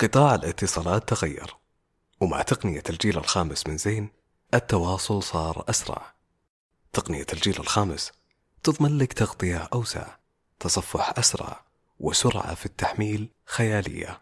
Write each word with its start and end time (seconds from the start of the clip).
قطاع 0.00 0.34
الاتصالات 0.34 1.08
تغير. 1.08 1.56
ومع 2.20 2.42
تقنية 2.42 2.82
الجيل 2.90 3.18
الخامس 3.18 3.66
من 3.66 3.76
زين 3.76 4.10
التواصل 4.54 5.22
صار 5.22 5.64
أسرع. 5.68 6.14
تقنية 6.92 7.26
الجيل 7.32 7.60
الخامس 7.60 8.12
تضمن 8.62 8.98
لك 8.98 9.12
تغطية 9.12 9.68
أوسع 9.72 10.16
تصفح 10.60 11.18
أسرع 11.18 11.64
وسرعة 11.98 12.54
في 12.54 12.66
التحميل 12.66 13.28
خيالية. 13.46 14.20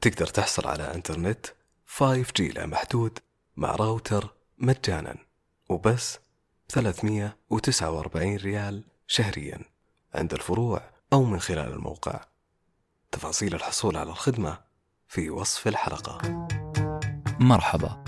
تقدر 0.00 0.26
تحصل 0.26 0.66
على 0.66 0.94
إنترنت 0.94 1.46
5G 1.86 2.40
لا 2.40 2.66
محدود 2.66 3.18
مع 3.56 3.70
راوتر 3.70 4.34
مجانا. 4.58 5.16
وبس 5.68 6.18
349 6.68 8.36
ريال 8.36 8.84
شهريا 9.06 9.60
عند 10.14 10.32
الفروع 10.32 10.90
أو 11.12 11.24
من 11.24 11.40
خلال 11.40 11.72
الموقع. 11.72 12.24
تفاصيل 13.12 13.54
الحصول 13.54 13.96
على 13.96 14.10
الخدمة 14.10 14.65
في 15.08 15.30
وصف 15.30 15.68
الحلقة. 15.68 16.48
مرحبا 17.40 18.04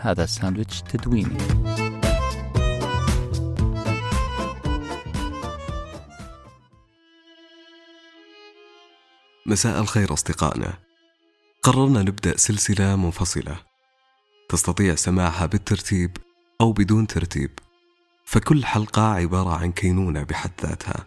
هذا 0.00 0.26
ساندويتش 0.26 0.82
تدويني. 0.82 1.38
مساء 9.46 9.80
الخير 9.80 10.12
أصدقائنا. 10.12 10.78
قررنا 11.62 12.02
نبدأ 12.02 12.36
سلسلة 12.36 12.96
منفصلة. 12.96 13.56
تستطيع 14.48 14.94
سماعها 14.94 15.46
بالترتيب 15.46 16.16
أو 16.60 16.72
بدون 16.72 17.06
ترتيب. 17.06 17.50
فكل 18.24 18.64
حلقة 18.64 19.02
عبارة 19.02 19.56
عن 19.56 19.72
كينونة 19.72 20.22
بحد 20.22 20.50
ذاتها. 20.62 21.06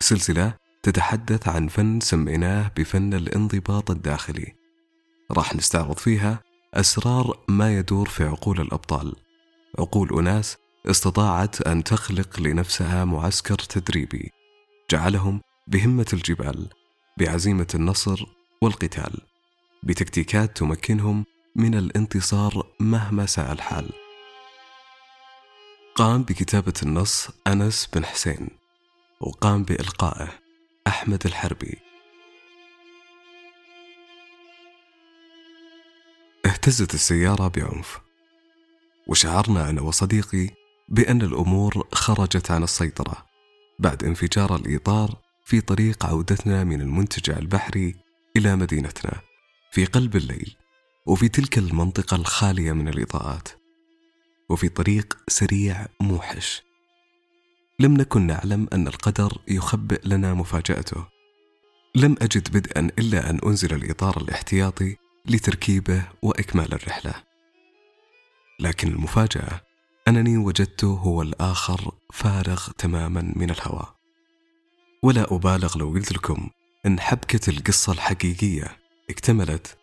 سلسلة 0.00 0.63
تتحدث 0.84 1.48
عن 1.48 1.68
فن 1.68 2.00
سميناه 2.00 2.70
بفن 2.76 3.14
الانضباط 3.14 3.90
الداخلي. 3.90 4.54
راح 5.30 5.54
نستعرض 5.54 5.98
فيها 5.98 6.40
أسرار 6.74 7.38
ما 7.48 7.78
يدور 7.78 8.08
في 8.08 8.24
عقول 8.24 8.60
الأبطال. 8.60 9.14
عقول 9.78 10.18
أناس 10.18 10.56
استطاعت 10.86 11.62
أن 11.62 11.84
تخلق 11.84 12.40
لنفسها 12.40 13.04
معسكر 13.04 13.58
تدريبي. 13.58 14.30
جعلهم 14.90 15.40
بهمة 15.66 16.06
الجبال 16.12 16.68
بعزيمة 17.18 17.68
النصر 17.74 18.26
والقتال. 18.62 19.20
بتكتيكات 19.82 20.56
تمكنهم 20.56 21.24
من 21.56 21.74
الانتصار 21.74 22.66
مهما 22.80 23.26
ساء 23.26 23.52
الحال. 23.52 23.90
قام 25.94 26.22
بكتابة 26.22 26.74
النص 26.82 27.28
أنس 27.46 27.88
بن 27.94 28.04
حسين 28.04 28.48
وقام 29.20 29.62
بإلقائه. 29.62 30.43
أحمد 30.86 31.26
الحربي. 31.26 31.78
اهتزت 36.46 36.94
السيارة 36.94 37.48
بعنف. 37.48 38.00
وشعرنا 39.06 39.70
أنا 39.70 39.82
وصديقي 39.82 40.48
بأن 40.88 41.22
الأمور 41.22 41.88
خرجت 41.92 42.50
عن 42.50 42.62
السيطرة 42.62 43.26
بعد 43.78 44.04
انفجار 44.04 44.56
الإطار 44.56 45.18
في 45.44 45.60
طريق 45.60 46.06
عودتنا 46.06 46.64
من 46.64 46.80
المنتجع 46.80 47.38
البحري 47.38 47.94
إلى 48.36 48.56
مدينتنا 48.56 49.20
في 49.72 49.84
قلب 49.84 50.16
الليل 50.16 50.56
وفي 51.06 51.28
تلك 51.28 51.58
المنطقة 51.58 52.14
الخالية 52.14 52.72
من 52.72 52.88
الإضاءات 52.88 53.48
وفي 54.48 54.68
طريق 54.68 55.18
سريع 55.28 55.86
موحش. 56.00 56.62
لم 57.80 57.94
نكن 57.94 58.26
نعلم 58.26 58.68
أن 58.72 58.88
القدر 58.88 59.38
يخبئ 59.48 60.00
لنا 60.04 60.34
مفاجأته. 60.34 61.06
لم 61.94 62.16
أجد 62.22 62.56
بدءا 62.56 62.90
إلا 62.98 63.30
أن 63.30 63.40
أنزل 63.46 63.74
الإطار 63.74 64.16
الاحتياطي 64.16 64.96
لتركيبه 65.26 66.04
وإكمال 66.22 66.74
الرحلة. 66.74 67.14
لكن 68.60 68.88
المفاجأة 68.88 69.60
أنني 70.08 70.36
وجدته 70.36 70.86
هو 70.86 71.22
الآخر 71.22 71.92
فارغ 72.12 72.70
تماما 72.78 73.32
من 73.36 73.50
الهواء 73.50 73.94
ولا 75.02 75.34
أبالغ 75.34 75.78
لو 75.78 75.90
قلت 75.90 76.12
لكم 76.12 76.50
أن 76.86 77.00
حبكة 77.00 77.50
القصة 77.50 77.92
الحقيقية 77.92 78.76
اكتملت 79.10 79.78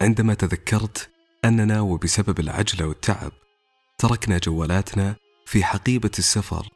عندما 0.00 0.34
تذكرت 0.34 1.10
أننا 1.44 1.80
وبسبب 1.80 2.40
العجلة 2.40 2.86
والتعب 2.86 3.32
تركنا 3.98 4.38
جوالاتنا 4.38 5.16
في 5.46 5.64
حقيبة 5.64 6.10
السفر 6.18 6.68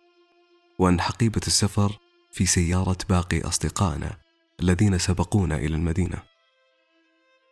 وأن 0.79 1.01
حقيبة 1.01 1.41
السفر 1.47 1.99
في 2.33 2.47
سيارة 2.47 2.99
باقي 3.09 3.41
أصدقائنا 3.41 4.17
الذين 4.61 4.99
سبقونا 4.99 5.57
إلى 5.57 5.75
المدينة. 5.75 6.23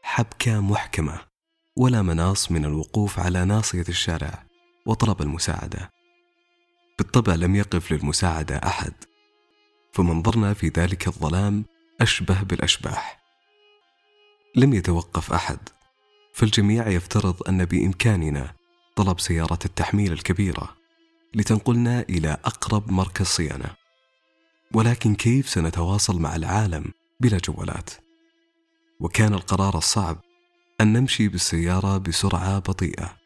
حبكة 0.02 0.60
محكمة 0.60 1.20
ولا 1.76 2.02
مناص 2.02 2.52
من 2.52 2.64
الوقوف 2.64 3.18
على 3.18 3.44
ناصية 3.44 3.84
الشارع 3.88 4.46
وطلب 4.86 5.22
المساعدة. 5.22 5.90
بالطبع 6.98 7.34
لم 7.34 7.56
يقف 7.56 7.92
للمساعدة 7.92 8.56
أحد 8.56 8.92
فمنظرنا 9.92 10.54
في 10.54 10.68
ذلك 10.68 11.06
الظلام 11.06 11.64
أشبه 12.00 12.42
بالأشباح. 12.42 13.22
لم 14.56 14.74
يتوقف 14.74 15.32
أحد 15.32 15.58
فالجميع 16.34 16.88
يفترض 16.88 17.48
أن 17.48 17.64
بإمكاننا 17.64 18.54
طلب 18.96 19.20
سيارة 19.20 19.58
التحميل 19.64 20.12
الكبيرة. 20.12 20.81
لتنقلنا 21.34 22.00
إلى 22.00 22.36
أقرب 22.44 22.92
مركز 22.92 23.26
صيانة 23.26 23.74
ولكن 24.74 25.14
كيف 25.14 25.48
سنتواصل 25.48 26.20
مع 26.20 26.36
العالم 26.36 26.92
بلا 27.20 27.38
جوالات؟ 27.38 27.90
وكان 29.00 29.34
القرار 29.34 29.78
الصعب 29.78 30.20
أن 30.80 30.92
نمشي 30.92 31.28
بالسيارة 31.28 31.98
بسرعة 31.98 32.58
بطيئة 32.58 33.16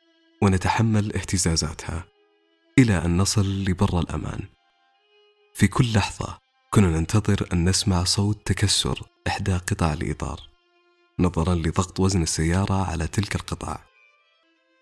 ونتحمل 0.43 1.17
اهتزازاتها 1.17 2.05
إلى 2.79 3.05
أن 3.05 3.17
نصل 3.17 3.65
لبر 3.65 4.01
الأمان. 4.01 4.41
في 5.55 5.69
كل 5.69 5.93
لحظة 5.93 6.39
كنا 6.71 6.87
ننتظر 6.87 7.49
أن 7.53 7.69
نسمع 7.69 8.05
صوت 8.05 8.47
تكسر 8.47 9.03
إحدى 9.27 9.53
قطع 9.53 9.93
الإطار 9.93 10.41
نظرا 11.19 11.55
لضغط 11.55 12.01
وزن 12.01 12.23
السيارة 12.23 12.87
على 12.87 13.07
تلك 13.07 13.37
القطع. 13.37 13.79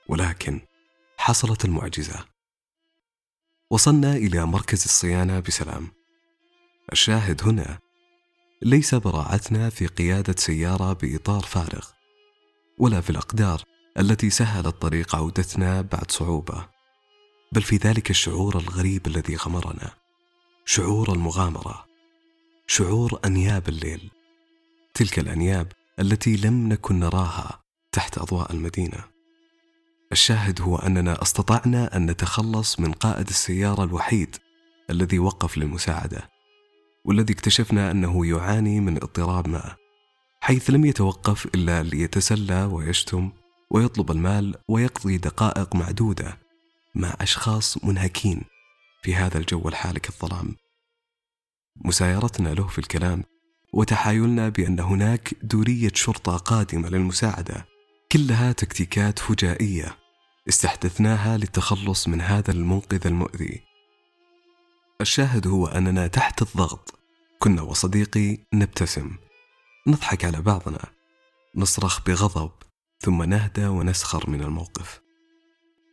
ولكن 0.09 0.61
حصلت 1.19 1.65
المعجزة. 1.65 2.34
وصلنا 3.75 4.17
إلى 4.17 4.47
مركز 4.47 4.85
الصيانة 4.85 5.41
بسلام. 5.41 5.89
الشاهد 6.93 7.43
هنا 7.43 7.79
ليس 8.63 8.95
براعتنا 8.95 9.71
في 9.71 9.87
قيادة 9.87 10.35
سيارة 10.39 10.93
بإطار 10.93 11.41
فارغ، 11.43 11.87
ولا 12.79 13.01
في 13.01 13.11
الأقدار 13.11 13.63
التي 13.99 14.31
سهلت 14.31 14.83
طريق 14.83 15.17
عودتنا 15.17 15.81
بعد 15.81 16.11
صعوبة، 16.11 16.69
بل 17.53 17.63
في 17.63 17.77
ذلك 17.77 18.11
الشعور 18.11 18.59
الغريب 18.59 19.07
الذي 19.07 19.37
غمرنا، 19.37 19.91
شعور 20.65 21.13
المغامرة، 21.13 21.87
شعور 22.67 23.21
أنياب 23.25 23.69
الليل، 23.69 24.11
تلك 24.95 25.19
الأنياب 25.19 25.73
التي 25.99 26.37
لم 26.37 26.69
نكن 26.69 27.01
نراها 27.01 27.63
تحت 27.93 28.19
أضواء 28.19 28.53
المدينة. 28.53 29.14
الشاهد 30.15 30.61
هو 30.61 30.77
أننا 30.77 31.23
أستطعنا 31.23 31.97
أن 31.97 32.11
نتخلص 32.11 32.81
من 32.81 32.93
قائد 32.93 33.29
السيارة 33.29 33.85
الوحيد 33.85 34.37
الذي 34.91 35.19
وقف 35.19 35.59
للمساعدة 35.59 36.31
والذي 37.05 37.33
اكتشفنا 37.33 37.91
أنه 37.91 38.27
يعاني 38.27 38.81
من 38.81 38.97
اضطراب 38.97 39.49
ما 39.49 39.77
حيث 40.41 40.71
لم 40.71 40.85
يتوقف 40.85 41.47
إلا 41.47 41.83
ليتسلى 41.83 42.65
ويشتم 42.65 43.33
ويطلب 43.71 44.11
المال 44.11 44.55
ويقضي 44.69 45.19
دقائق 45.19 45.77
معدودة 45.77 46.39
مع 46.95 47.15
أشخاص 47.21 47.85
منهكين 47.85 48.43
في 49.03 49.15
هذا 49.15 49.39
الجو 49.39 49.69
الحالك 49.69 50.09
الظلام. 50.09 50.57
مسايرتنا 51.77 52.49
له 52.49 52.67
في 52.67 52.79
الكلام 52.79 53.25
وتحايلنا 53.73 54.49
بأن 54.49 54.81
هناك 54.81 55.35
دورية 55.43 55.93
شرطة 55.95 56.37
قادمة 56.37 56.89
للمساعدة 56.89 57.67
كلها 58.13 58.53
تكتيكات 58.53 59.19
فجائية. 59.19 60.04
استحدثناها 60.49 61.37
للتخلص 61.37 62.09
من 62.09 62.21
هذا 62.21 62.51
المنقذ 62.51 63.07
المؤذي. 63.07 63.63
الشاهد 65.01 65.47
هو 65.47 65.67
أننا 65.67 66.07
تحت 66.07 66.43
الضغط. 66.43 66.99
كنا 67.39 67.63
وصديقي 67.63 68.39
نبتسم. 68.55 69.17
نضحك 69.87 70.25
على 70.25 70.43
بعضنا. 70.43 70.85
نصرخ 71.55 72.01
بغضب. 72.07 72.51
ثم 73.01 73.23
نهدى 73.23 73.67
ونسخر 73.67 74.31
من 74.31 74.43
الموقف. 74.43 75.01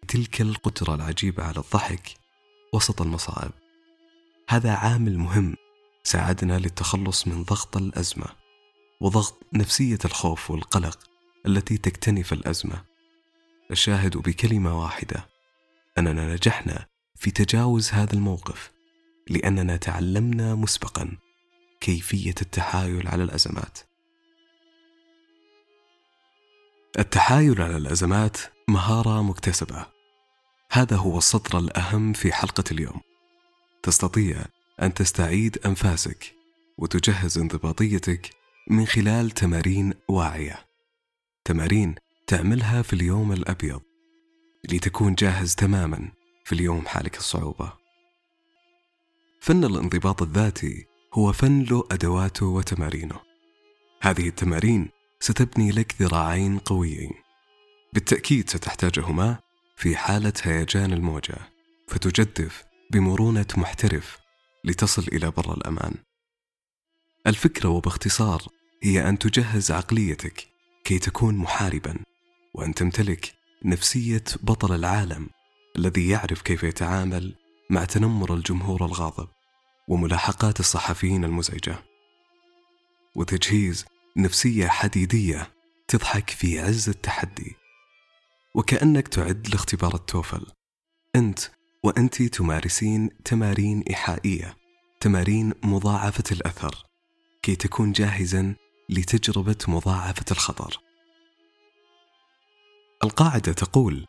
تلك 0.07 0.41
القدرة 0.41 0.95
العجيبة 0.95 1.43
على 1.43 1.57
الضحك 1.57 2.09
وسط 2.73 3.01
المصائب. 3.01 3.51
هذا 4.49 4.71
عامل 4.71 5.17
مهم. 5.17 5.55
ساعدنا 6.03 6.59
للتخلص 6.59 7.27
من 7.27 7.43
ضغط 7.43 7.77
الأزمة 7.77 8.25
وضغط 9.01 9.43
نفسية 9.53 9.99
الخوف 10.05 10.51
والقلق 10.51 10.99
التي 11.45 11.77
تكتنف 11.77 12.33
الأزمة. 12.33 12.90
الشاهد 13.71 14.17
بكلمة 14.17 14.81
واحدة. 14.81 15.29
أننا 15.97 16.33
نجحنا 16.33 16.87
في 17.15 17.31
تجاوز 17.31 17.89
هذا 17.89 18.13
الموقف 18.13 18.71
لأننا 19.29 19.77
تعلمنا 19.77 20.55
مسبقا 20.55 21.17
كيفية 21.81 22.35
التحايل 22.41 23.07
على 23.07 23.23
الأزمات. 23.23 23.77
التحايل 26.99 27.61
على 27.61 27.77
الأزمات 27.77 28.37
مهارة 28.67 29.21
مكتسبة. 29.21 29.85
هذا 30.71 30.95
هو 30.95 31.17
السطر 31.17 31.59
الأهم 31.59 32.13
في 32.13 32.33
حلقة 32.33 32.63
اليوم. 32.71 33.01
تستطيع 33.83 34.45
أن 34.81 34.93
تستعيد 34.93 35.57
أنفاسك 35.65 36.33
وتجهز 36.77 37.37
انضباطيتك 37.37 38.29
من 38.67 38.85
خلال 38.85 39.31
تمارين 39.31 39.93
واعية. 40.07 40.65
تمارين 41.45 41.95
تعملها 42.31 42.81
في 42.81 42.93
اليوم 42.93 43.31
الأبيض 43.31 43.81
لتكون 44.69 45.15
جاهز 45.15 45.55
تماما 45.55 46.11
في 46.45 46.55
اليوم 46.55 46.87
حالك 46.87 47.17
الصعوبة. 47.17 47.73
فن 49.41 49.63
الانضباط 49.63 50.21
الذاتي 50.21 50.85
هو 51.13 51.33
فن 51.33 51.63
له 51.63 51.87
أدواته 51.91 52.45
وتمارينه. 52.45 53.19
هذه 54.01 54.27
التمارين 54.27 54.89
ستبني 55.19 55.71
لك 55.71 56.01
ذراعين 56.01 56.59
قويين. 56.59 57.11
بالتأكيد 57.93 58.49
ستحتاجهما 58.49 59.39
في 59.75 59.95
حالة 59.95 60.33
هيجان 60.43 60.93
الموجة 60.93 61.37
فتجدف 61.87 62.63
بمرونة 62.91 63.47
محترف 63.57 64.17
لتصل 64.63 65.07
إلى 65.13 65.31
بر 65.31 65.53
الأمان. 65.53 65.93
الفكرة 67.27 67.69
وباختصار 67.69 68.47
هي 68.83 69.09
أن 69.09 69.19
تجهز 69.19 69.71
عقليتك 69.71 70.47
كي 70.83 70.99
تكون 70.99 71.35
محاربا. 71.35 72.10
وأن 72.53 72.73
تمتلك 72.73 73.33
نفسية 73.65 74.23
بطل 74.43 74.75
العالم 74.75 75.29
الذي 75.77 76.09
يعرف 76.09 76.41
كيف 76.41 76.63
يتعامل 76.63 77.35
مع 77.69 77.85
تنمر 77.85 78.33
الجمهور 78.33 78.85
الغاضب 78.85 79.27
وملاحقات 79.87 80.59
الصحفيين 80.59 81.23
المزعجة. 81.23 81.83
وتجهيز 83.15 83.85
نفسية 84.17 84.67
حديدية 84.67 85.51
تضحك 85.87 86.29
في 86.29 86.59
عز 86.59 86.89
التحدي. 86.89 87.55
وكأنك 88.55 89.07
تعد 89.07 89.47
لاختبار 89.47 89.95
التوفل. 89.95 90.45
أنت 91.15 91.39
وأنت 91.83 92.21
تمارسين 92.21 93.09
تمارين 93.25 93.81
إيحائية 93.89 94.57
تمارين 94.99 95.53
مضاعفة 95.63 96.23
الأثر 96.31 96.85
كي 97.43 97.55
تكون 97.55 97.91
جاهزا 97.91 98.55
لتجربة 98.89 99.57
مضاعفة 99.67 100.25
الخطر. 100.31 100.90
القاعدة 103.03 103.53
تقول 103.53 104.05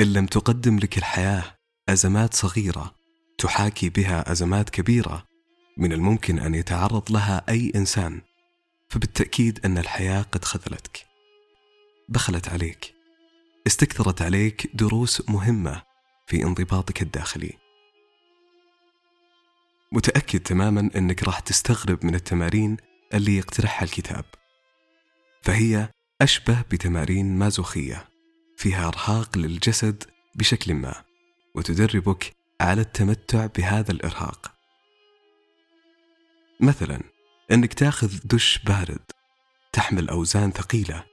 إن 0.00 0.12
لم 0.12 0.26
تقدم 0.26 0.78
لك 0.78 0.98
الحياة 0.98 1.44
أزمات 1.88 2.34
صغيرة 2.34 2.94
تحاكي 3.38 3.88
بها 3.88 4.32
أزمات 4.32 4.70
كبيرة 4.70 5.24
من 5.76 5.92
الممكن 5.92 6.38
أن 6.38 6.54
يتعرض 6.54 7.12
لها 7.12 7.44
أي 7.48 7.72
إنسان 7.74 8.20
فبالتأكيد 8.88 9.60
أن 9.64 9.78
الحياة 9.78 10.22
قد 10.22 10.44
خذلتك. 10.44 11.06
بخلت 12.08 12.48
عليك. 12.48 12.94
استكثرت 13.66 14.22
عليك 14.22 14.70
دروس 14.74 15.30
مهمة 15.30 15.82
في 16.26 16.42
انضباطك 16.42 17.02
الداخلي. 17.02 17.52
متأكد 19.92 20.40
تماما 20.40 20.90
أنك 20.96 21.22
راح 21.22 21.40
تستغرب 21.40 22.06
من 22.06 22.14
التمارين 22.14 22.76
اللي 23.14 23.36
يقترحها 23.36 23.84
الكتاب. 23.84 24.24
فهي 25.42 25.88
أشبه 26.22 26.62
بتمارين 26.70 27.38
مازوخية. 27.38 28.07
فيها 28.58 28.88
إرهاق 28.88 29.38
للجسد 29.38 30.04
بشكل 30.34 30.74
ما 30.74 31.04
وتدربك 31.54 32.36
على 32.60 32.80
التمتع 32.80 33.46
بهذا 33.46 33.92
الإرهاق. 33.92 34.54
مثلا 36.60 37.00
أنك 37.52 37.74
تأخذ 37.74 38.18
دش 38.24 38.58
بارد 38.66 39.02
تحمل 39.72 40.08
أوزان 40.08 40.50
ثقيلة 40.50 41.04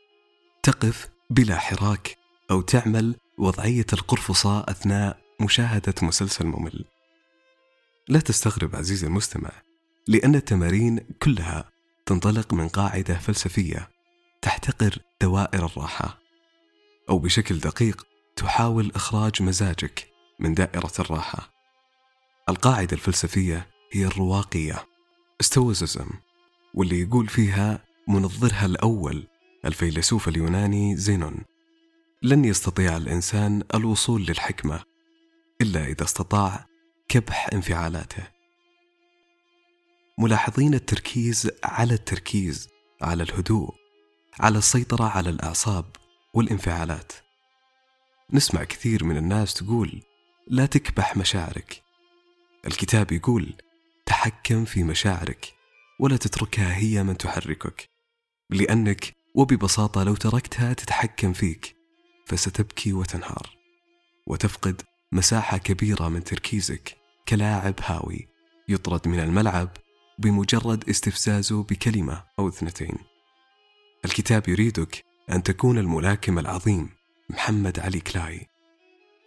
تقف 0.63 1.09
بلا 1.29 1.57
حراك 1.57 2.17
أو 2.51 2.61
تعمل 2.61 3.15
وضعية 3.37 3.85
القرفصة 3.93 4.59
أثناء 4.59 5.21
مشاهدة 5.39 5.93
مسلسل 6.01 6.45
ممل. 6.45 6.85
لا 8.07 8.19
تستغرب 8.19 8.75
عزيزي 8.75 9.07
المستمع 9.07 9.51
لأن 10.07 10.35
التمارين 10.35 10.99
كلها 11.23 11.71
تنطلق 12.05 12.53
من 12.53 12.67
قاعدة 12.67 13.13
فلسفية 13.13 13.89
تحتقر 14.41 14.97
دوائر 15.21 15.65
الراحة. 15.65 16.24
أو 17.09 17.19
بشكل 17.19 17.59
دقيق 17.59 18.07
تحاول 18.35 18.91
إخراج 18.95 19.41
مزاجك 19.41 20.07
من 20.39 20.53
دائرة 20.53 20.91
الراحة. 20.99 21.53
القاعدة 22.49 22.93
الفلسفية 22.93 23.67
هي 23.91 24.05
الرواقية 24.05 24.87
استوززم 25.41 26.09
واللي 26.73 27.01
يقول 27.01 27.27
فيها 27.27 27.83
منظرها 28.07 28.65
الأول 28.65 29.27
الفيلسوف 29.65 30.27
اليوناني 30.27 30.97
زينون. 30.97 31.43
لن 32.21 32.45
يستطيع 32.45 32.97
الإنسان 32.97 33.63
الوصول 33.75 34.21
للحكمة 34.21 34.83
إلا 35.61 35.85
إذا 35.85 36.03
استطاع 36.03 36.65
كبح 37.07 37.49
انفعالاته. 37.53 38.27
ملاحظين 40.17 40.73
التركيز 40.73 41.51
على 41.63 41.93
التركيز 41.93 42.69
على 43.01 43.23
الهدوء 43.23 43.75
على 44.39 44.57
السيطرة 44.57 45.05
على 45.05 45.29
الأعصاب. 45.29 45.85
والانفعالات. 46.35 47.11
نسمع 48.33 48.63
كثير 48.63 49.03
من 49.03 49.17
الناس 49.17 49.53
تقول 49.53 50.01
لا 50.47 50.65
تكبح 50.65 51.17
مشاعرك. 51.17 51.83
الكتاب 52.67 53.11
يقول 53.11 53.53
تحكم 54.05 54.65
في 54.65 54.83
مشاعرك 54.83 55.53
ولا 55.99 56.17
تتركها 56.17 56.77
هي 56.77 57.03
من 57.03 57.17
تحركك 57.17 57.89
لأنك 58.49 59.13
وببساطة 59.35 60.03
لو 60.03 60.15
تركتها 60.15 60.73
تتحكم 60.73 61.33
فيك 61.33 61.75
فستبكي 62.25 62.93
وتنهار. 62.93 63.57
وتفقد 64.27 64.81
مساحة 65.11 65.57
كبيرة 65.57 66.09
من 66.09 66.23
تركيزك 66.23 66.97
كلاعب 67.27 67.75
هاوي 67.81 68.27
يطرد 68.69 69.07
من 69.07 69.19
الملعب 69.19 69.69
بمجرد 70.19 70.89
استفزازه 70.89 71.63
بكلمة 71.63 72.23
أو 72.39 72.47
اثنتين. 72.47 72.97
الكتاب 74.05 74.49
يريدك 74.49 75.04
أن 75.31 75.43
تكون 75.43 75.77
الملاكم 75.77 76.39
العظيم 76.39 76.89
محمد 77.29 77.79
علي 77.79 77.99
كلاي. 77.99 78.47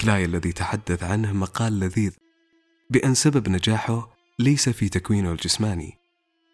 كلاي 0.00 0.24
الذي 0.24 0.52
تحدث 0.52 1.02
عنه 1.02 1.32
مقال 1.32 1.80
لذيذ 1.80 2.12
بأن 2.90 3.14
سبب 3.14 3.48
نجاحه 3.48 4.16
ليس 4.38 4.68
في 4.68 4.88
تكوينه 4.88 5.32
الجسماني 5.32 5.98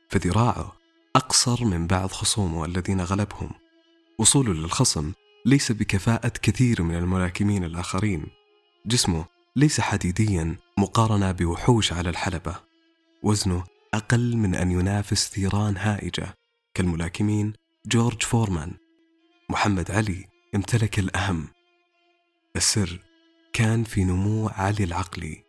فذراعه 0.08 0.76
أقصر 1.16 1.64
من 1.64 1.86
بعض 1.86 2.10
خصومه 2.12 2.64
الذين 2.64 3.00
غلبهم. 3.00 3.50
وصوله 4.18 4.52
للخصم 4.52 5.12
ليس 5.46 5.72
بكفاءة 5.72 6.32
كثير 6.42 6.82
من 6.82 6.94
الملاكمين 6.94 7.64
الآخرين. 7.64 8.26
جسمه 8.86 9.24
ليس 9.56 9.80
حديديا 9.80 10.56
مقارنة 10.78 11.32
بوحوش 11.32 11.92
على 11.92 12.10
الحلبة. 12.10 12.56
وزنه 13.22 13.64
أقل 13.94 14.36
من 14.36 14.54
أن 14.54 14.70
ينافس 14.70 15.28
ثيران 15.28 15.76
هائجة 15.76 16.34
كالملاكمين 16.74 17.52
جورج 17.86 18.22
فورمان. 18.22 18.83
محمد 19.50 19.90
علي 19.90 20.26
امتلك 20.54 20.98
الأهم. 20.98 21.48
السر 22.56 22.98
كان 23.52 23.84
في 23.84 24.04
نمو 24.04 24.48
علي 24.48 24.84
العقلي 24.84 25.44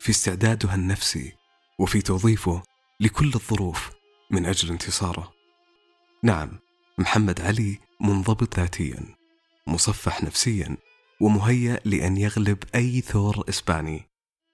في 0.00 0.10
استعدادها 0.10 0.74
النفسي 0.74 1.32
وفي 1.78 2.02
توظيفه 2.02 2.62
لكل 3.00 3.32
الظروف 3.34 3.90
من 4.30 4.46
أجل 4.46 4.70
انتصاره. 4.70 5.32
نعم 6.22 6.58
محمد 6.98 7.40
علي 7.40 7.78
منضبط 8.00 8.58
ذاتيا 8.58 9.00
مصفح 9.66 10.24
نفسيا 10.24 10.76
ومهيأ 11.20 11.80
لأن 11.84 12.16
يغلب 12.16 12.58
أي 12.74 13.00
ثور 13.00 13.44
إسباني 13.48 14.08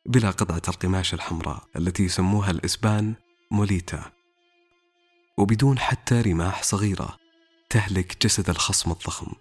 بلا 0.07 0.31
قطعة 0.31 0.63
القماش 0.69 1.15
الحمراء 1.15 1.65
التي 1.77 2.03
يسموها 2.03 2.51
الإسبان 2.51 3.15
موليتا. 3.51 4.13
وبدون 5.39 5.79
حتى 5.79 6.21
رماح 6.21 6.63
صغيرة 6.63 7.24
تهلك 7.75 8.27
جسد 8.27 8.51
الخصم 8.51 8.91
الضخم. 8.91 9.33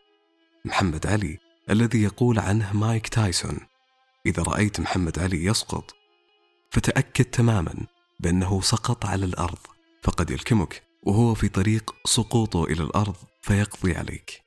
محمد 0.66 1.08
علي 1.08 1.40
الذي 1.70 2.04
يقول 2.04 2.40
عنه 2.40 2.74
مايك 2.74 3.08
تايسون. 3.08 3.60
إذا 4.26 4.44
رأيت 4.44 4.80
محمد 4.80 5.20
علي 5.20 5.46
يسقط 5.46 5.96
فتأكد 6.72 7.26
تماما 7.26 7.76
بأنه 8.20 8.62
سقط 8.62 9.06
على 9.06 9.26
الأرض. 9.26 9.58
فقد 10.04 10.32
يلكمك 10.32 10.84
وهو 11.04 11.34
في 11.34 11.50
طريق 11.50 11.96
سقوطه 12.06 12.64
إلى 12.64 12.84
الأرض 12.84 13.16
فيقضي 13.42 13.96
عليك. 13.96 14.44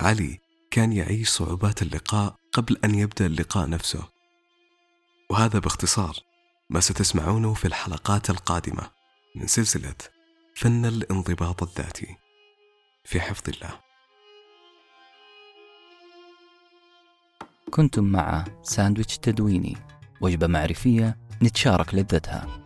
علي 0.00 0.38
كان 0.70 0.92
يعيش 0.92 1.28
صعوبات 1.28 1.82
اللقاء 1.82 2.36
قبل 2.52 2.78
أن 2.84 2.94
يبدأ 2.94 3.26
اللقاء 3.26 3.68
نفسه. 3.68 4.08
وهذا 5.30 5.58
باختصار 5.58 6.16
ما 6.70 6.80
ستسمعونه 6.80 7.54
في 7.54 7.64
الحلقات 7.64 8.30
القادمة 8.30 8.90
من 9.36 9.46
سلسلة 9.46 9.96
فن 10.56 10.86
الانضباط 10.86 11.62
الذاتي. 11.62 12.21
في 13.04 13.20
حفظ 13.20 13.48
الله. 13.48 13.80
كنتم 17.70 18.04
مع 18.04 18.44
ساندويتش 18.62 19.18
تدويني 19.18 19.76
وجبة 20.20 20.46
معرفية 20.46 21.16
نتشارك 21.42 21.94
لذتها. 21.94 22.61